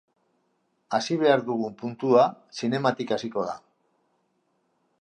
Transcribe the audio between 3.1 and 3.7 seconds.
hasiko da.